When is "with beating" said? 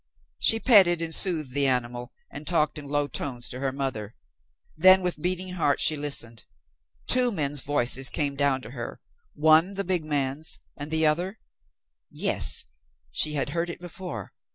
5.03-5.53